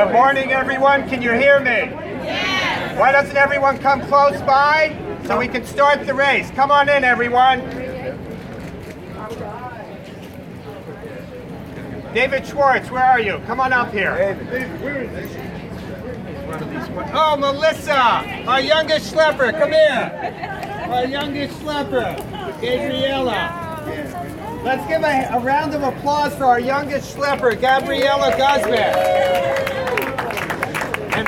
Good 0.00 0.12
morning, 0.12 0.50
everyone. 0.50 1.06
Can 1.10 1.20
you 1.20 1.32
hear 1.32 1.60
me? 1.60 1.66
Yes. 1.66 2.98
Why 2.98 3.12
doesn't 3.12 3.36
everyone 3.36 3.76
come 3.76 4.00
close 4.00 4.40
by 4.40 4.96
so 5.26 5.38
we 5.38 5.46
can 5.46 5.62
start 5.66 6.06
the 6.06 6.14
race? 6.14 6.50
Come 6.52 6.70
on 6.70 6.88
in, 6.88 7.04
everyone. 7.04 7.60
David 12.14 12.46
Schwartz, 12.46 12.90
where 12.90 13.04
are 13.04 13.20
you? 13.20 13.42
Come 13.46 13.60
on 13.60 13.74
up 13.74 13.92
here. 13.92 14.38
Oh, 17.12 17.36
Melissa, 17.36 18.00
our 18.48 18.62
youngest 18.62 19.12
schlepper, 19.12 19.52
come 19.52 19.72
here. 19.72 20.88
Our 20.90 21.04
youngest 21.04 21.60
schlepper, 21.60 22.16
Gabriella. 22.62 23.82
Let's 24.64 24.86
give 24.88 25.02
a, 25.02 25.28
a 25.30 25.40
round 25.40 25.74
of 25.74 25.82
applause 25.82 26.34
for 26.36 26.44
our 26.44 26.60
youngest 26.60 27.14
schlepper, 27.14 27.60
Gabriella 27.60 28.34
Guzman. 28.38 29.59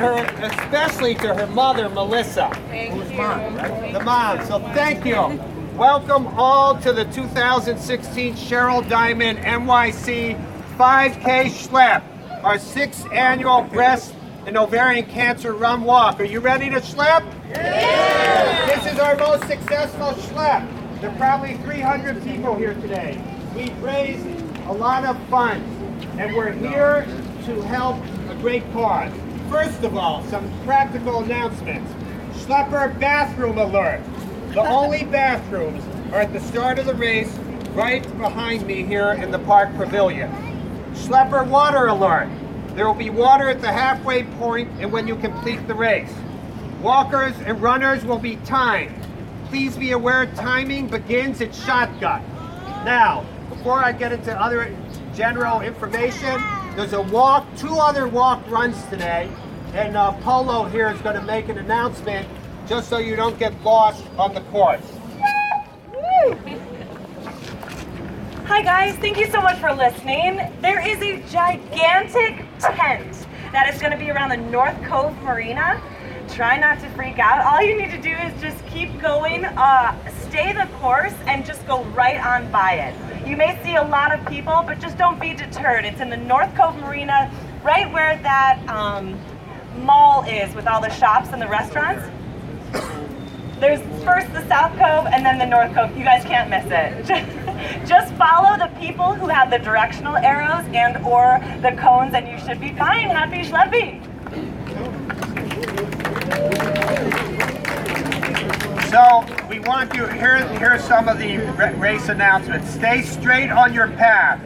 Her, 0.02 0.16
especially 0.42 1.14
to 1.14 1.32
her 1.32 1.46
mother, 1.46 1.88
Melissa. 1.88 2.48
Who's 2.48 3.08
mom, 3.12 3.54
right? 3.54 3.92
The 3.92 4.00
mom. 4.00 4.44
So 4.46 4.58
thank 4.74 5.06
you. 5.06 5.40
Welcome 5.76 6.26
all 6.36 6.76
to 6.80 6.92
the 6.92 7.04
2016 7.04 8.34
Cheryl 8.34 8.88
Diamond 8.88 9.38
NYC 9.38 10.36
5K 10.76 11.44
Schlep, 11.44 12.02
our 12.42 12.58
sixth 12.58 13.06
annual 13.12 13.62
breast 13.62 14.12
and 14.44 14.56
ovarian 14.56 15.06
cancer 15.06 15.54
run 15.54 15.84
walk. 15.84 16.18
Are 16.18 16.24
you 16.24 16.40
ready 16.40 16.68
to 16.70 16.80
schlep? 16.80 17.24
Yeah! 17.50 18.74
This 18.74 18.92
is 18.92 18.98
our 18.98 19.14
most 19.14 19.46
successful 19.46 20.14
schlep. 20.14 20.68
There 21.00 21.10
are 21.10 21.16
probably 21.16 21.54
300 21.58 22.24
people 22.24 22.56
here 22.56 22.74
today. 22.74 23.22
We've 23.54 23.80
raised 23.80 24.26
a 24.66 24.72
lot 24.72 25.04
of 25.04 25.16
funds, 25.28 25.64
and 26.18 26.34
we're 26.34 26.50
here 26.50 27.06
to 27.44 27.62
help 27.62 28.02
a 28.30 28.34
great 28.40 28.64
cause. 28.72 29.12
First 29.52 29.84
of 29.84 29.98
all, 29.98 30.24
some 30.28 30.50
practical 30.64 31.22
announcements. 31.22 31.92
Schlepper 32.38 32.98
bathroom 32.98 33.58
alert. 33.58 34.00
The 34.54 34.62
only 34.62 35.04
bathrooms 35.18 35.84
are 36.10 36.22
at 36.22 36.32
the 36.32 36.40
start 36.40 36.78
of 36.78 36.86
the 36.86 36.94
race, 36.94 37.30
right 37.74 38.02
behind 38.16 38.66
me 38.66 38.82
here 38.82 39.12
in 39.12 39.30
the 39.30 39.38
park 39.40 39.68
pavilion. 39.76 40.30
Schlepper 40.94 41.46
water 41.46 41.88
alert. 41.88 42.30
There 42.68 42.86
will 42.86 42.94
be 42.94 43.10
water 43.10 43.50
at 43.50 43.60
the 43.60 43.70
halfway 43.70 44.24
point 44.24 44.70
and 44.80 44.90
when 44.90 45.06
you 45.06 45.16
complete 45.16 45.68
the 45.68 45.74
race. 45.74 46.14
Walkers 46.80 47.34
and 47.44 47.60
runners 47.60 48.06
will 48.06 48.18
be 48.18 48.36
timed. 48.46 49.06
Please 49.50 49.76
be 49.76 49.92
aware 49.92 50.24
timing 50.34 50.88
begins 50.88 51.42
at 51.42 51.54
shotgun. 51.54 52.22
Now, 52.86 53.26
before 53.50 53.84
I 53.84 53.92
get 53.92 54.12
into 54.12 54.34
other 54.34 54.74
general 55.14 55.60
information, 55.60 56.42
there's 56.74 56.94
a 56.94 57.02
walk, 57.02 57.46
two 57.58 57.74
other 57.74 58.08
walk 58.08 58.50
runs 58.50 58.82
today, 58.86 59.28
and 59.72 59.96
uh, 59.96 60.12
Polo 60.20 60.64
here 60.64 60.90
is 60.90 61.00
going 61.00 61.16
to 61.16 61.22
make 61.22 61.48
an 61.48 61.58
announcement 61.58 62.28
just 62.66 62.88
so 62.88 62.98
you 62.98 63.16
don't 63.16 63.38
get 63.38 63.58
lost 63.62 64.04
on 64.18 64.34
the 64.34 64.42
course. 64.42 64.84
Hi 68.44 68.62
guys, 68.62 68.94
thank 68.96 69.16
you 69.16 69.26
so 69.26 69.40
much 69.40 69.58
for 69.58 69.72
listening. 69.72 70.40
There 70.60 70.86
is 70.86 71.00
a 71.00 71.22
gigantic 71.30 72.44
tent 72.60 73.26
that 73.52 73.72
is 73.72 73.80
going 73.80 73.92
to 73.92 73.98
be 73.98 74.10
around 74.10 74.28
the 74.28 74.36
North 74.36 74.76
Cove 74.84 75.16
Marina. 75.22 75.82
Try 76.28 76.58
not 76.58 76.78
to 76.80 76.88
freak 76.90 77.18
out. 77.18 77.44
All 77.44 77.62
you 77.62 77.76
need 77.76 77.90
to 77.90 78.00
do 78.00 78.10
is 78.10 78.40
just 78.40 78.64
keep 78.66 79.00
going, 79.00 79.44
uh, 79.44 79.96
stay 80.28 80.52
the 80.52 80.68
course, 80.78 81.14
and 81.26 81.44
just 81.44 81.66
go 81.66 81.82
right 81.84 82.24
on 82.24 82.50
by 82.52 82.74
it. 82.74 83.26
You 83.26 83.36
may 83.36 83.58
see 83.64 83.76
a 83.76 83.82
lot 83.84 84.12
of 84.12 84.24
people, 84.26 84.62
but 84.66 84.80
just 84.80 84.98
don't 84.98 85.20
be 85.20 85.34
deterred. 85.34 85.84
It's 85.84 86.00
in 86.00 86.10
the 86.10 86.16
North 86.16 86.54
Cove 86.56 86.76
Marina, 86.76 87.30
right 87.62 87.90
where 87.92 88.18
that 88.22 88.62
um, 88.68 89.18
mall 89.78 90.24
is 90.24 90.54
with 90.54 90.66
all 90.66 90.80
the 90.80 90.90
shops 90.90 91.30
and 91.32 91.40
the 91.40 91.48
restaurants. 91.48 92.08
There's 93.60 93.80
first 94.02 94.32
the 94.32 94.46
South 94.48 94.72
Cove 94.72 95.06
and 95.06 95.24
then 95.24 95.38
the 95.38 95.46
North 95.46 95.72
Cove. 95.72 95.96
You 95.96 96.04
guys 96.04 96.24
can't 96.24 96.50
miss 96.50 96.66
it. 96.66 97.86
Just 97.86 98.12
follow 98.14 98.58
the 98.58 98.72
people 98.80 99.14
who 99.14 99.28
have 99.28 99.50
the 99.50 99.58
directional 99.58 100.16
arrows 100.16 100.64
and 100.74 100.96
or 101.06 101.38
the 101.60 101.76
cones 101.80 102.14
and 102.14 102.26
you 102.26 102.38
should 102.44 102.60
be 102.60 102.72
fine. 102.74 103.08
Happy 103.08 103.42
schlepping. 103.42 104.02
So 108.90 109.24
we 109.48 109.60
want 109.60 109.94
you, 109.94 110.06
here, 110.06 110.46
here 110.58 110.72
are 110.72 110.78
some 110.78 111.08
of 111.08 111.18
the 111.18 111.38
race 111.78 112.08
announcements. 112.08 112.68
Stay 112.68 113.02
straight 113.02 113.50
on 113.50 113.72
your 113.72 113.88
path. 113.88 114.38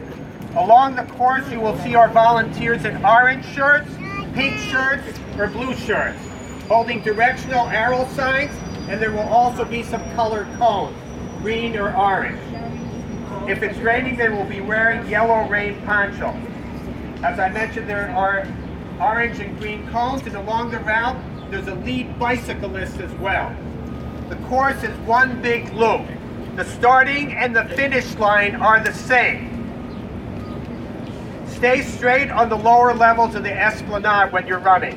Along 0.55 0.95
the 0.95 1.03
course 1.03 1.49
you 1.51 1.59
will 1.59 1.77
see 1.79 1.95
our 1.95 2.07
volunteers 2.07 2.85
in 2.85 3.03
orange 3.03 3.45
shirts, 3.47 3.89
pink 4.37 4.59
shirts, 4.59 5.19
or 5.39 5.47
blue 5.47 5.73
shirts, 5.73 6.19
holding 6.67 7.01
directional 7.01 7.67
arrow 7.69 8.07
signs, 8.09 8.51
and 8.87 9.01
there 9.01 9.09
will 9.09 9.27
also 9.29 9.65
be 9.65 9.81
some 9.81 9.99
colored 10.11 10.47
cones, 10.59 10.95
green 11.41 11.75
or 11.75 11.91
orange. 11.97 12.39
If 13.49 13.63
it's 13.63 13.79
raining, 13.79 14.15
they 14.15 14.29
will 14.29 14.45
be 14.45 14.61
wearing 14.61 15.09
yellow 15.09 15.49
rain 15.49 15.81
poncho. 15.87 16.39
As 17.23 17.39
I 17.39 17.49
mentioned, 17.49 17.89
there 17.89 18.11
are 18.11 18.47
orange 19.01 19.39
and 19.39 19.59
green 19.59 19.87
cones, 19.87 20.21
and 20.27 20.35
along 20.35 20.69
the 20.69 20.81
route, 20.81 21.17
there's 21.49 21.67
a 21.67 21.73
lead 21.73 22.19
bicyclist 22.19 22.99
as 22.99 23.11
well. 23.13 23.55
The 24.29 24.35
course 24.47 24.83
is 24.83 24.95
one 24.99 25.41
big 25.41 25.73
loop. 25.73 26.05
The 26.55 26.65
starting 26.65 27.33
and 27.33 27.55
the 27.55 27.65
finish 27.69 28.13
line 28.17 28.55
are 28.57 28.83
the 28.83 28.93
same. 28.93 29.56
Stay 31.57 31.81
straight 31.81 32.29
on 32.29 32.49
the 32.49 32.55
lower 32.55 32.93
levels 32.93 33.33
of 33.33 33.41
the 33.41 33.51
esplanade 33.51 34.31
when 34.31 34.45
you're 34.45 34.59
running. 34.59 34.95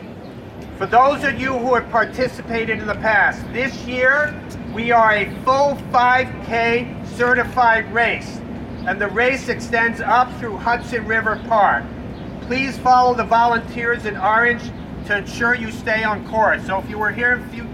For 0.76 0.84
those 0.84 1.25
of 1.25 1.41
you 1.41 1.56
who 1.56 1.75
have 1.75 1.88
participated 1.88 2.81
in 2.81 2.87
the 2.87 2.97
past, 2.97 3.50
this 3.54 3.75
year 3.87 4.38
we 4.75 4.91
are 4.91 5.12
a 5.12 5.34
full 5.37 5.76
5K 5.91 7.06
certified 7.16 7.91
race, 7.94 8.43
and 8.87 9.00
the 9.00 9.09
race 9.09 9.48
extends 9.48 10.03
up 10.03 10.31
through 10.38 10.59
Hudson 10.59 11.06
River 11.06 11.43
Park. 11.48 11.82
Please 12.43 12.77
follow 12.77 13.15
the 13.15 13.25
volunteers 13.25 14.04
in 14.04 14.19
orange 14.19 14.71
to 15.06 15.16
ensure 15.16 15.54
you 15.54 15.71
stay 15.71 16.04
on 16.04 16.28
course. 16.28 16.66
So 16.66 16.78
if 16.78 16.91
you 16.91 16.98
were 16.98 17.10
here 17.10 17.32
in 17.32 17.48
few, 17.48 17.66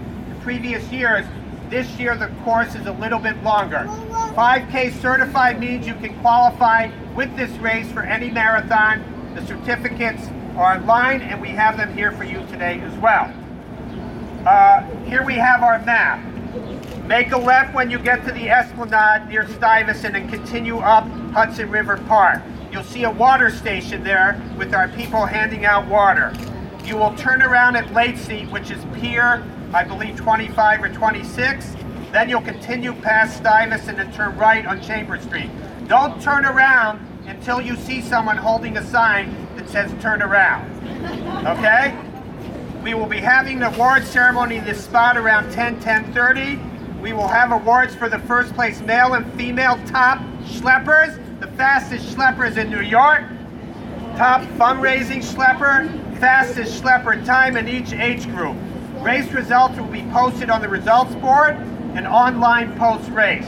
previous 0.43 0.89
years, 0.93 1.25
this 1.69 1.89
year 1.99 2.15
the 2.15 2.29
course 2.45 2.73
is 2.73 2.85
a 2.85 2.93
little 2.93 3.19
bit 3.19 3.35
longer. 3.43 3.85
5K 4.37 5.01
certified 5.01 5.59
means 5.59 5.87
you 5.87 5.95
can 5.95 6.15
qualify 6.19 6.91
with 7.15 7.35
this 7.35 7.49
race 7.57 7.91
for 7.91 8.03
any 8.03 8.29
marathon. 8.29 9.33
The 9.33 9.43
certificates 9.47 10.27
are 10.55 10.75
online 10.75 11.21
and 11.21 11.41
we 11.41 11.49
have 11.49 11.75
them 11.75 11.91
here 11.97 12.11
for 12.11 12.23
you 12.23 12.45
today 12.51 12.79
as 12.81 12.95
well. 12.99 13.33
Uh, 14.45 14.83
here 15.05 15.25
we 15.25 15.33
have 15.33 15.63
our 15.63 15.79
map. 15.85 16.23
Make 17.07 17.31
a 17.31 17.37
left 17.37 17.73
when 17.73 17.89
you 17.89 17.97
get 17.97 18.23
to 18.25 18.31
the 18.31 18.47
Esplanade 18.47 19.27
near 19.27 19.47
Stuyvesant 19.47 20.15
and 20.15 20.29
continue 20.29 20.77
up 20.77 21.07
Hudson 21.31 21.71
River 21.71 21.97
Park. 22.07 22.43
You'll 22.71 22.83
see 22.83 23.05
a 23.05 23.11
water 23.11 23.49
station 23.49 24.03
there 24.03 24.39
with 24.55 24.75
our 24.75 24.87
people 24.89 25.25
handing 25.25 25.65
out 25.65 25.87
water. 25.87 26.31
You 26.85 26.97
will 26.97 27.15
turn 27.15 27.41
around 27.41 27.75
at 27.75 27.91
Late 27.91 28.19
Seat, 28.19 28.51
which 28.51 28.69
is 28.69 28.85
Pier 28.93 29.43
I 29.73 29.83
believe 29.83 30.15
25 30.15 30.83
or 30.83 30.89
26. 30.89 31.75
Then 32.11 32.29
you'll 32.29 32.41
continue 32.41 32.93
past 32.93 33.37
Stuyvesant 33.37 33.99
and 33.99 34.13
turn 34.13 34.37
right 34.37 34.65
on 34.65 34.81
Chamber 34.81 35.19
Street. 35.19 35.49
Don't 35.87 36.21
turn 36.21 36.45
around 36.45 37.05
until 37.25 37.59
you 37.59 37.75
see 37.75 38.01
someone 38.01 38.37
holding 38.37 38.77
a 38.77 38.85
sign 38.85 39.47
that 39.57 39.69
says 39.69 39.93
turn 40.01 40.21
around. 40.21 40.75
Okay? 41.47 41.95
We 42.83 42.93
will 42.93 43.05
be 43.05 43.19
having 43.19 43.59
the 43.59 43.73
award 43.73 44.05
ceremony 44.05 44.57
in 44.57 44.65
this 44.65 44.83
spot 44.83 45.17
around 45.17 45.51
10, 45.51 45.81
10.30. 45.81 47.01
We 47.01 47.13
will 47.13 47.27
have 47.27 47.51
awards 47.51 47.95
for 47.95 48.09
the 48.09 48.19
first 48.19 48.53
place 48.53 48.81
male 48.81 49.13
and 49.13 49.31
female 49.33 49.79
top 49.85 50.19
schleppers, 50.43 51.17
the 51.39 51.47
fastest 51.47 52.15
schleppers 52.15 52.57
in 52.57 52.69
New 52.69 52.81
York, 52.81 53.23
top 54.17 54.41
fundraising 54.57 55.21
schlepper, 55.21 55.89
fastest 56.19 56.81
schlepper 56.81 57.23
time 57.25 57.55
in 57.55 57.67
each 57.67 57.93
age 57.93 58.25
group. 58.27 58.57
Race 59.01 59.31
results 59.31 59.77
will 59.77 59.87
be 59.87 60.03
posted 60.11 60.49
on 60.49 60.61
the 60.61 60.69
results 60.69 61.13
board 61.15 61.57
and 61.95 62.07
online 62.07 62.77
post-race. 62.77 63.45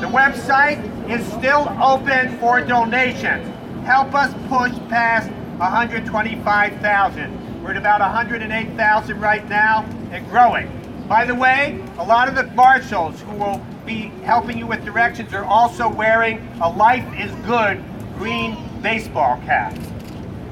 The 0.00 0.08
website 0.08 0.80
is 1.10 1.24
still 1.32 1.68
open 1.82 2.38
for 2.38 2.60
donations. 2.60 3.48
Help 3.84 4.14
us 4.14 4.32
push 4.48 4.76
past 4.88 5.30
125,000. 5.58 7.62
We're 7.62 7.70
at 7.70 7.76
about 7.76 8.00
108,000 8.00 9.20
right 9.20 9.48
now 9.48 9.84
and 10.10 10.28
growing. 10.28 10.68
By 11.08 11.24
the 11.24 11.34
way, 11.34 11.82
a 11.98 12.04
lot 12.04 12.28
of 12.28 12.34
the 12.34 12.44
marshals 12.54 13.20
who 13.20 13.36
will 13.36 13.60
be 13.84 14.12
helping 14.24 14.58
you 14.58 14.66
with 14.66 14.84
directions 14.84 15.34
are 15.34 15.44
also 15.44 15.88
wearing 15.88 16.46
a 16.60 16.70
Life 16.70 17.06
is 17.18 17.30
Good 17.46 17.82
green 18.16 18.56
baseball 18.82 19.40
cap. 19.44 19.76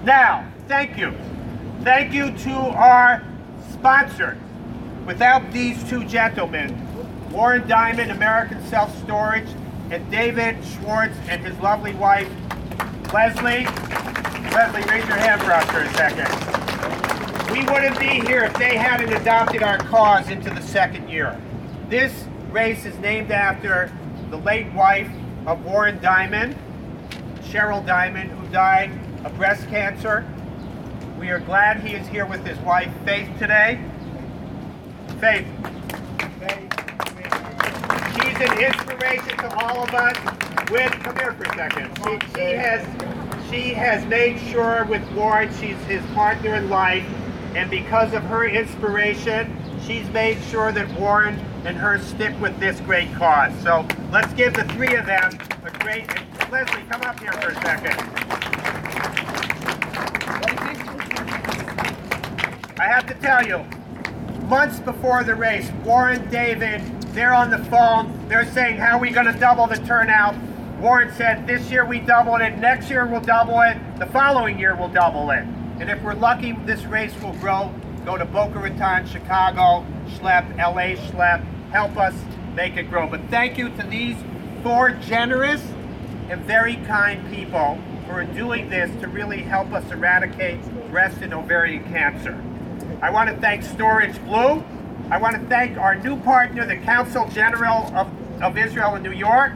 Now, 0.05 0.51
thank 0.69 0.99
you. 0.99 1.15
Thank 1.83 2.13
you 2.13 2.37
to 2.39 2.53
our 2.53 3.23
sponsor. 3.73 4.37
Without 5.07 5.51
these 5.53 5.83
two 5.89 6.05
gentlemen, 6.05 6.87
Warren 7.31 7.67
Diamond, 7.69 8.11
American 8.11 8.65
Self 8.67 8.97
Storage, 9.03 9.49
and 9.91 10.09
David 10.11 10.57
Schwartz 10.65 11.17
and 11.29 11.45
his 11.45 11.57
lovely 11.61 11.95
wife, 11.95 12.29
Leslie. 13.13 13.65
Leslie, 14.51 14.83
raise 14.91 15.07
your 15.07 15.17
hand 15.17 15.41
for 15.43 15.53
us 15.53 15.65
for 15.71 15.81
a 15.81 15.95
second. 15.95 16.27
we 17.53 17.65
wouldn't 17.73 17.99
be 18.01 18.27
here 18.27 18.43
if 18.45 18.55
they 18.55 18.77
hadn't 18.77 19.13
adopted 19.13 19.63
our 19.63 19.79
cause 19.79 20.29
into 20.29 20.51
the 20.51 20.61
second 20.63 21.09
year. 21.09 21.41
This 21.89 22.25
race 22.51 22.85
is 22.85 22.99
named 22.99 23.31
after 23.31 23.93
the 24.31 24.37
late 24.39 24.73
wife 24.73 25.11
of 25.47 25.65
Warren 25.65 26.01
Diamond, 26.03 26.57
Cheryl 27.43 27.85
Diamond, 27.87 28.31
who 28.31 28.49
died 28.49 28.91
of 29.25 29.37
breast 29.37 29.69
cancer. 29.69 30.27
We 31.19 31.31
are 31.31 31.41
glad 31.41 31.81
he 31.81 31.95
is 31.95 32.07
here 32.09 32.27
with 32.27 32.45
his 32.45 32.59
wife, 32.59 32.93
Faith, 33.05 33.29
today. 33.39 33.79
Faith. 35.21 35.47
She's 36.21 36.90
an 38.41 38.59
inspiration 38.59 39.37
to 39.37 39.55
all 39.57 39.83
of 39.83 39.95
us. 39.95 40.17
With 40.71 40.91
come 41.03 41.17
here 41.17 41.33
for 41.33 41.45
a 41.45 41.55
second. 41.57 41.91
She, 41.99 42.35
she 42.35 42.53
has 42.53 43.51
she 43.51 43.75
has 43.75 44.07
made 44.07 44.39
sure 44.51 44.85
with 44.85 45.03
Warren 45.13 45.53
she's 45.55 45.77
his 45.85 46.05
partner 46.15 46.55
in 46.55 46.71
life, 46.71 47.05
and 47.57 47.69
because 47.69 48.15
of 48.15 48.23
her 48.25 48.47
inspiration, 48.47 49.61
she's 49.85 50.09
made 50.11 50.41
sure 50.45 50.71
that 50.73 50.89
Warren 50.99 51.35
and 51.65 51.77
her 51.77 51.99
stick 51.99 52.39
with 52.41 52.59
this 52.61 52.79
great 52.81 53.13
cause. 53.15 53.53
So 53.63 53.87
let's 54.13 54.33
give 54.35 54.55
the 54.55 54.65
three 54.75 54.95
of 54.95 55.07
them 55.07 55.33
a 55.65 55.71
great. 55.81 56.07
Leslie, 56.51 56.83
come 56.89 57.03
up 57.03 57.19
here 57.21 57.33
for 57.33 57.51
a 57.51 57.55
second. 57.63 57.99
I 62.79 62.85
have 62.85 63.07
to 63.09 63.15
tell 63.15 63.47
you, 63.47 63.65
months 64.47 64.81
before 64.81 65.25
the 65.25 65.35
race, 65.35 65.71
Warren, 65.85 66.31
David, 66.31 66.81
they're 67.13 67.35
on 67.35 67.51
the 67.51 67.59
phone. 67.65 68.29
They're 68.29 68.51
saying, 68.53 68.77
how 68.77 68.97
are 68.97 69.01
we 69.01 69.11
going 69.11 69.27
to 69.27 69.39
double 69.39 69.67
the 69.67 69.77
turnout? 69.77 70.35
Warren 70.79 71.13
said, 71.15 71.47
this 71.47 71.71
year 71.71 71.85
we 71.85 72.01
doubled 72.01 72.41
it, 72.41 72.59
next 72.59 72.89
year 72.89 73.07
we'll 73.07 73.21
double 73.21 73.61
it, 73.61 73.77
the 73.99 74.07
following 74.07 74.59
year 74.59 74.75
we'll 74.75 74.89
double 74.89 75.31
it. 75.31 75.45
And 75.79 75.91
if 75.91 76.03
we're 76.03 76.15
lucky, 76.15 76.53
this 76.65 76.85
race 76.85 77.15
will 77.23 77.35
grow, 77.35 77.73
go 78.05 78.17
to 78.17 78.25
Boca 78.25 78.59
Raton, 78.59 79.07
Chicago, 79.07 79.85
Schlepp, 80.09 80.57
LA 80.57 80.97
Schlepp, 81.11 81.45
help 81.71 81.97
us 81.99 82.15
make 82.55 82.77
it 82.77 82.85
grow. 82.85 83.07
But 83.07 83.21
thank 83.29 83.59
you 83.59 83.69
to 83.69 83.83
these 83.83 84.17
four 84.63 84.91
generous 84.91 85.63
and 86.31 86.41
very 86.45 86.77
kind 86.77 87.31
people 87.33 87.79
are 88.11 88.25
doing 88.25 88.69
this 88.69 88.91
to 89.01 89.09
really 89.09 89.43
help 89.43 89.73
us 89.73 89.89
eradicate 89.91 90.61
breast 90.91 91.19
and 91.23 91.33
ovarian 91.33 91.85
cancer. 91.85 92.43
I 93.01 93.11
want 93.11 93.31
to 93.31 93.37
thank 93.37 93.63
Storage 93.63 94.23
Blue. 94.25 94.65
I 95.11 95.19
want 95.19 95.35
to 95.35 95.43
thank 95.49 95.77
our 95.77 95.97
new 95.97 96.17
partner, 96.21 96.65
the 96.65 96.77
Consul 96.77 97.27
General 97.31 97.93
of, 97.97 98.09
of 98.41 98.57
Israel 98.57 98.95
in 98.95 99.03
New 99.03 99.11
York, 99.11 99.53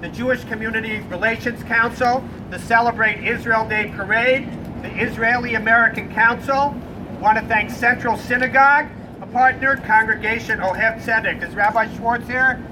the 0.00 0.08
Jewish 0.08 0.44
Community 0.44 1.00
Relations 1.08 1.60
Council, 1.64 2.22
the 2.50 2.58
Celebrate 2.60 3.26
Israel 3.26 3.68
Day 3.68 3.92
Parade, 3.96 4.48
the 4.82 5.02
Israeli 5.02 5.56
American 5.56 6.14
Council. 6.14 6.80
I 7.10 7.18
want 7.20 7.36
to 7.36 7.44
thank 7.46 7.70
Central 7.70 8.16
Synagogue, 8.16 8.86
a 9.20 9.26
partner, 9.26 9.76
Congregation 9.78 10.60
Ohev 10.60 11.02
Tzedek. 11.02 11.42
Is 11.42 11.52
Rabbi 11.56 11.92
Schwartz 11.96 12.28
here? 12.28 12.64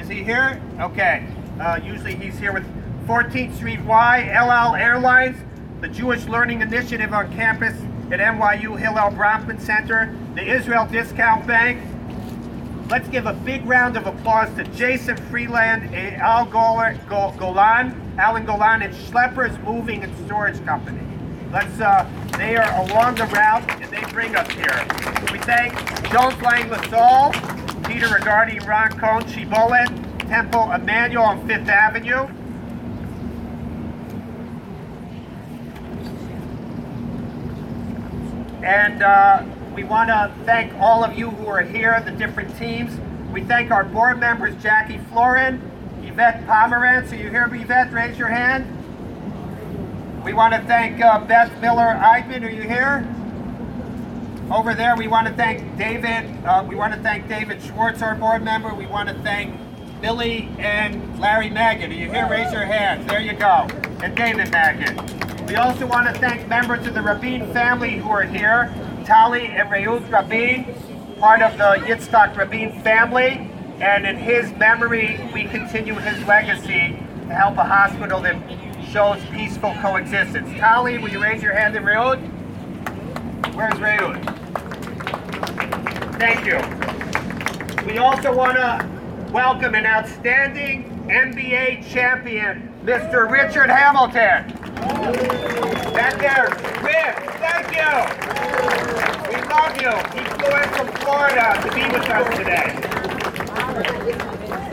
Is 0.00 0.08
he 0.08 0.24
here? 0.24 0.60
Okay. 0.80 1.24
Uh, 1.60 1.78
usually 1.84 2.16
he's 2.16 2.36
here 2.36 2.52
with 2.52 2.64
14th 3.06 3.54
Street 3.54 3.80
Y, 3.82 4.28
El 4.32 4.50
Al 4.50 4.74
Airlines, 4.74 5.36
the 5.80 5.88
Jewish 5.88 6.26
Learning 6.26 6.62
Initiative 6.62 7.12
on 7.12 7.32
campus 7.32 7.76
at 8.12 8.20
NYU 8.20 8.78
Hillel 8.78 9.10
Bronfman 9.10 9.60
Center, 9.60 10.14
the 10.34 10.42
Israel 10.42 10.86
Discount 10.86 11.46
Bank, 11.46 11.80
Let's 12.92 13.08
give 13.08 13.24
a 13.24 13.32
big 13.32 13.64
round 13.64 13.96
of 13.96 14.06
applause 14.06 14.54
to 14.56 14.64
Jason 14.64 15.16
Freeland, 15.30 15.94
Al 15.94 16.44
Golan, 16.44 16.98
Alan 18.18 18.44
Golan, 18.44 18.82
and 18.82 18.92
Schleppers 18.92 19.58
Moving 19.64 20.04
and 20.04 20.14
Storage 20.26 20.62
Company. 20.66 21.00
Let's, 21.50 21.80
uh, 21.80 22.06
they 22.36 22.54
are 22.54 22.70
along 22.84 23.14
the 23.14 23.24
route 23.24 23.66
and 23.80 23.90
they 23.90 24.02
bring 24.12 24.36
us 24.36 24.46
here. 24.50 24.86
We 25.32 25.38
thank 25.38 25.72
Jones 26.12 26.38
Lang 26.42 26.68
LaSalle, 26.68 27.32
Peter 27.84 28.08
Regardi, 28.08 28.60
Ron 28.68 28.90
Cohn, 28.98 29.22
Chibolet, 29.22 29.88
Temple 30.28 30.60
Emanu-El 30.60 31.22
on 31.22 31.48
Fifth 31.48 31.70
Avenue. 31.70 32.28
And 38.62 39.02
uh, 39.02 39.44
we 39.74 39.82
want 39.84 40.08
to 40.08 40.32
thank 40.44 40.72
all 40.74 41.02
of 41.02 41.18
you 41.18 41.30
who 41.30 41.46
are 41.48 41.62
here, 41.62 42.00
the 42.04 42.12
different 42.12 42.56
teams. 42.58 42.92
We 43.32 43.42
thank 43.42 43.70
our 43.70 43.84
board 43.84 44.20
members, 44.20 44.54
Jackie 44.62 44.98
Florin, 45.10 45.60
Yvette 46.02 46.46
Pomerantz. 46.46 47.12
Are 47.12 47.16
you 47.16 47.30
here, 47.30 47.48
Yvette? 47.52 47.92
Raise 47.92 48.16
your 48.18 48.28
hand. 48.28 48.78
We 50.24 50.32
want 50.32 50.54
to 50.54 50.60
thank 50.60 51.00
uh, 51.00 51.24
Beth 51.24 51.60
Miller 51.60 51.98
Eidman. 52.00 52.44
Are 52.44 52.50
you 52.50 52.62
here? 52.62 53.08
Over 54.52 54.74
there, 54.74 54.94
we 54.96 55.08
want 55.08 55.26
to 55.26 55.32
thank 55.32 55.76
David. 55.76 56.28
Uh, 56.44 56.64
we 56.68 56.76
want 56.76 56.94
to 56.94 57.00
thank 57.00 57.28
David 57.28 57.60
Schwartz, 57.62 58.02
our 58.02 58.14
board 58.14 58.44
member. 58.44 58.72
We 58.74 58.86
want 58.86 59.08
to 59.08 59.14
thank 59.22 59.56
Billy 60.00 60.48
and 60.58 61.18
Larry 61.18 61.48
Magid. 61.48 61.90
Are 61.90 61.94
you 61.94 62.10
here? 62.10 62.28
Raise 62.28 62.52
your 62.52 62.64
hands. 62.64 63.06
There 63.08 63.20
you 63.20 63.32
go. 63.32 63.66
And 64.02 64.14
David 64.14 64.48
Magid. 64.48 65.31
We 65.46 65.56
also 65.56 65.86
want 65.86 66.06
to 66.12 66.20
thank 66.20 66.48
members 66.48 66.86
of 66.86 66.94
the 66.94 67.02
Rabin 67.02 67.52
family 67.52 67.96
who 67.96 68.08
are 68.10 68.22
here. 68.22 68.72
Tali 69.04 69.46
and 69.46 69.68
Reut 69.68 70.10
Rabin, 70.10 70.64
part 71.18 71.42
of 71.42 71.58
the 71.58 71.84
Yitzhak 71.86 72.36
Rabin 72.36 72.80
family, 72.82 73.50
and 73.80 74.06
in 74.06 74.16
his 74.16 74.52
memory, 74.52 75.20
we 75.34 75.44
continue 75.44 75.94
his 75.94 76.26
legacy 76.26 76.96
to 77.26 77.34
help 77.34 77.56
a 77.58 77.64
hospital 77.64 78.20
that 78.20 78.36
shows 78.90 79.22
peaceful 79.26 79.74
coexistence. 79.80 80.48
Tali, 80.58 80.98
will 80.98 81.10
you 81.10 81.22
raise 81.22 81.42
your 81.42 81.52
hand 81.52 81.76
in 81.76 81.82
Reut? 81.82 82.20
Where's 83.54 83.74
Reut? 83.74 84.22
Thank 86.18 86.46
you. 86.46 86.58
We 87.86 87.98
also 87.98 88.34
want 88.34 88.56
to 88.56 89.32
welcome 89.32 89.74
an 89.74 89.86
outstanding 89.86 90.84
NBA 91.08 91.92
champion, 91.92 92.72
Mr. 92.84 93.30
Richard 93.30 93.68
Hamilton. 93.68 94.61
Back 95.02 96.18
there, 96.20 96.46
Rick, 96.80 97.18
thank 97.40 97.74
you. 97.74 97.90
We 99.28 99.36
love 99.48 99.74
you. 99.82 99.90
He 100.16 100.22
flew 100.38 100.54
in 100.56 100.68
from 100.68 100.86
Florida 101.02 101.58
to 101.60 101.68
be 101.74 101.82
with 101.92 102.08
us 102.08 102.36
today. 102.36 102.68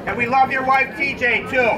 And 0.06 0.16
we 0.16 0.28
love 0.28 0.52
your 0.52 0.64
wife, 0.64 0.96
TJ, 0.96 1.50
too. 1.50 1.72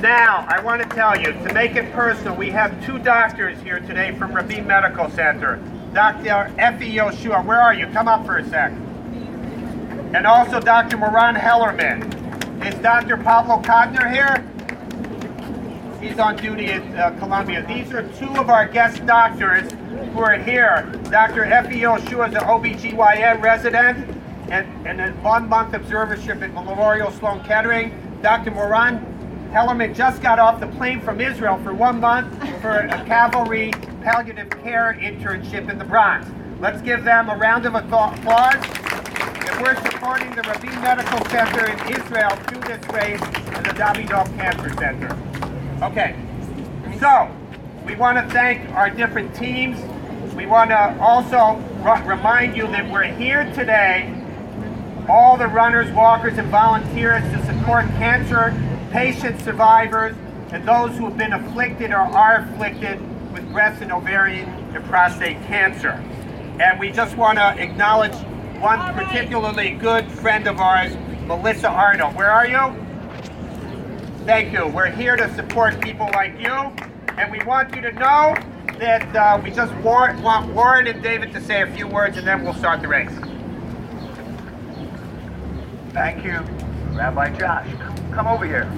Now, 0.00 0.44
I 0.48 0.60
want 0.60 0.82
to 0.82 0.88
tell 0.88 1.16
you, 1.16 1.32
to 1.32 1.54
make 1.54 1.76
it 1.76 1.92
personal, 1.92 2.34
we 2.34 2.50
have 2.50 2.84
two 2.84 2.98
doctors 2.98 3.56
here 3.62 3.78
today 3.78 4.18
from 4.18 4.32
Rabin 4.34 4.66
Medical 4.66 5.08
Center. 5.10 5.62
Dr. 5.94 6.52
Effie 6.58 6.92
Yoshua, 6.92 7.44
where 7.44 7.60
are 7.60 7.72
you? 7.72 7.86
Come 7.86 8.08
up 8.08 8.26
for 8.26 8.38
a 8.38 8.48
sec. 8.48 8.72
And 10.12 10.26
also 10.26 10.58
Dr. 10.58 10.96
Moran 10.96 11.36
Hellerman. 11.36 12.66
Is 12.66 12.74
Dr. 12.80 13.16
Pablo 13.16 13.62
Cogner 13.62 14.12
here? 14.12 14.44
He's 16.02 16.18
on 16.18 16.34
duty 16.36 16.66
at 16.66 16.98
uh, 16.98 17.16
Columbia. 17.20 17.64
These 17.64 17.92
are 17.92 18.02
two 18.14 18.34
of 18.34 18.50
our 18.50 18.66
guest 18.66 19.06
doctors 19.06 19.70
who 19.70 20.18
are 20.18 20.36
here. 20.36 20.90
Dr. 21.04 21.44
Effie 21.44 21.82
Yoshua 21.82 22.28
is 22.28 22.34
an 22.34 22.40
OBGYN 22.40 23.40
resident 23.40 24.18
and, 24.50 24.66
and 24.84 25.00
a 25.00 25.12
one-month 25.22 25.74
observership 25.74 26.42
at 26.42 26.52
Memorial 26.52 27.12
Sloan 27.12 27.44
Kettering. 27.44 28.18
Dr. 28.20 28.50
Moran 28.50 28.98
Hellerman 29.52 29.94
just 29.94 30.20
got 30.20 30.40
off 30.40 30.58
the 30.58 30.66
plane 30.66 31.00
from 31.00 31.20
Israel 31.20 31.56
for 31.62 31.72
one 31.72 32.00
month 32.00 32.36
for 32.60 32.78
a 32.78 33.04
Calvary 33.04 33.70
palliative 34.02 34.50
care 34.50 34.98
internship 35.00 35.70
in 35.70 35.78
the 35.78 35.84
Bronx. 35.84 36.26
Let's 36.58 36.82
give 36.82 37.04
them 37.04 37.28
a 37.30 37.36
round 37.36 37.64
of 37.64 37.76
applause. 37.76 38.16
And 38.18 39.62
we're 39.62 39.76
supporting 39.76 40.34
the 40.34 40.42
Rabin 40.42 40.82
Medical 40.82 41.24
Center 41.26 41.70
in 41.70 41.94
Israel 41.94 42.30
through 42.48 42.62
this 42.62 42.84
race 42.88 43.22
and 43.22 43.66
the 43.66 43.74
Davidoff 43.74 44.26
Cancer 44.36 44.70
Center. 44.74 45.31
Okay, 45.82 46.14
so 47.00 47.28
we 47.84 47.96
want 47.96 48.16
to 48.16 48.32
thank 48.32 48.70
our 48.70 48.88
different 48.88 49.34
teams. 49.34 49.76
We 50.32 50.46
want 50.46 50.70
to 50.70 50.96
also 51.00 51.56
remind 52.06 52.56
you 52.56 52.68
that 52.68 52.88
we're 52.88 53.02
here 53.02 53.52
today, 53.52 54.08
all 55.08 55.36
the 55.36 55.48
runners, 55.48 55.90
walkers, 55.90 56.38
and 56.38 56.46
volunteers 56.50 57.24
to 57.32 57.44
support 57.46 57.86
cancer 57.98 58.54
patient 58.92 59.40
survivors 59.40 60.14
and 60.52 60.68
those 60.68 60.96
who 60.96 61.06
have 61.06 61.18
been 61.18 61.32
afflicted 61.32 61.90
or 61.90 61.96
are 61.96 62.48
afflicted 62.48 63.00
with 63.32 63.50
breast 63.50 63.82
and 63.82 63.90
ovarian 63.90 64.48
and 64.48 64.84
prostate 64.84 65.42
cancer. 65.46 66.00
And 66.60 66.78
we 66.78 66.92
just 66.92 67.16
want 67.16 67.38
to 67.38 67.60
acknowledge 67.60 68.14
one 68.60 68.78
particularly 68.94 69.70
good 69.70 70.06
friend 70.12 70.46
of 70.46 70.60
ours, 70.60 70.94
Melissa 71.26 71.70
Arnold. 71.70 72.14
Where 72.14 72.30
are 72.30 72.46
you? 72.46 72.81
Thank 74.24 74.52
you. 74.52 74.68
We're 74.68 74.88
here 74.88 75.16
to 75.16 75.34
support 75.34 75.80
people 75.80 76.08
like 76.14 76.38
you, 76.38 76.52
and 77.18 77.32
we 77.32 77.42
want 77.42 77.74
you 77.74 77.82
to 77.82 77.90
know 77.90 78.36
that 78.78 79.16
uh, 79.16 79.40
we 79.42 79.50
just 79.50 79.74
want, 79.78 80.22
want 80.22 80.54
Warren 80.54 80.86
and 80.86 81.02
David 81.02 81.32
to 81.32 81.40
say 81.40 81.62
a 81.62 81.66
few 81.66 81.88
words, 81.88 82.16
and 82.16 82.24
then 82.24 82.44
we'll 82.44 82.54
start 82.54 82.82
the 82.82 82.86
race. 82.86 83.10
Thank 85.92 86.24
you, 86.24 86.38
Rabbi 86.96 87.36
Josh. 87.36 87.66
Come 88.12 88.28
over 88.28 88.46
here. 88.46 88.70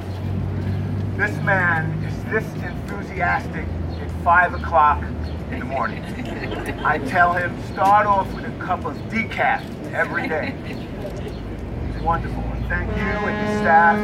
This 1.18 1.38
man 1.42 1.92
is 2.04 2.24
this 2.32 2.64
enthusiastic. 2.64 3.66
at 4.00 4.24
5 4.24 4.54
o'clock 4.54 5.02
in 5.50 5.58
the 5.58 5.66
morning. 5.66 6.02
I 6.86 6.96
tell 6.96 7.34
him, 7.34 7.54
start 7.64 8.06
off 8.06 8.32
with 8.32 8.46
a 8.46 8.64
cup 8.64 8.86
of 8.86 8.96
decaf 9.10 9.92
every 9.92 10.26
day. 10.26 10.54
It's 10.64 12.02
wonderful. 12.02 12.53
Thank 12.68 12.96
you 12.96 13.02
and 13.02 13.46
your 13.46 13.58
staff 13.58 13.96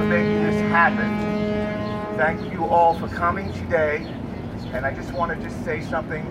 for 0.00 0.06
making 0.06 0.42
this 0.42 0.60
happen. 0.72 2.16
Thank 2.16 2.52
you 2.52 2.64
all 2.64 2.98
for 2.98 3.06
coming 3.06 3.52
today. 3.52 3.98
And 4.72 4.84
I 4.84 4.92
just 4.92 5.12
want 5.12 5.32
to 5.32 5.40
just 5.40 5.64
say 5.64 5.82
something. 5.82 6.24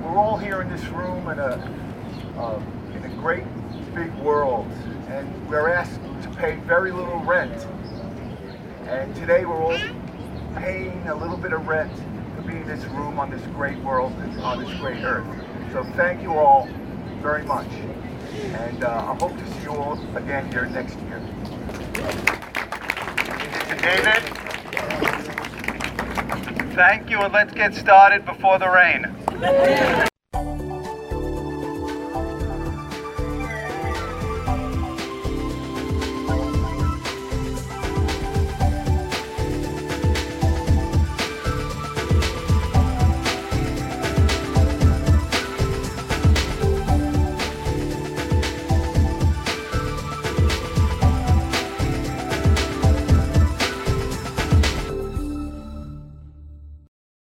We're 0.00 0.16
all 0.16 0.36
here 0.36 0.62
in 0.62 0.68
this 0.68 0.84
room 0.86 1.28
in 1.28 1.40
a, 1.40 1.76
uh, 2.36 2.62
in 2.94 3.04
a 3.04 3.08
great 3.16 3.42
big 3.96 4.14
world. 4.18 4.70
And 5.08 5.48
we're 5.48 5.70
asked 5.70 6.00
to 6.22 6.30
pay 6.36 6.54
very 6.54 6.92
little 6.92 7.18
rent. 7.18 7.66
And 8.86 9.12
today 9.16 9.44
we're 9.44 9.60
all 9.60 9.78
paying 10.54 11.04
a 11.08 11.16
little 11.16 11.36
bit 11.36 11.52
of 11.52 11.66
rent 11.66 11.92
to 12.36 12.42
be 12.42 12.58
in 12.58 12.66
this 12.68 12.84
room 12.84 13.18
on 13.18 13.28
this 13.28 13.42
great 13.54 13.78
world, 13.78 14.12
on 14.40 14.64
this 14.64 14.72
great 14.78 15.02
earth. 15.02 15.26
So 15.72 15.82
thank 15.96 16.22
you 16.22 16.34
all 16.34 16.68
very 17.22 17.42
much. 17.42 17.66
And 18.32 18.84
uh, 18.84 18.88
I 18.88 19.14
hope 19.14 19.36
to 19.36 19.52
see 19.52 19.62
you 19.62 19.70
all 19.70 19.98
again 20.16 20.50
here 20.52 20.66
next 20.66 20.98
year. 21.00 21.20
David? 23.80 24.22
Thank 26.74 27.10
you, 27.10 27.18
and 27.20 27.32
let's 27.32 27.52
get 27.52 27.74
started 27.74 28.24
before 28.24 28.58
the 28.58 28.68
rain. 28.68 30.08